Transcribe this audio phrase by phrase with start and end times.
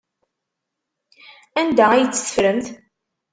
[1.59, 2.67] Anda ay tt-teffremt?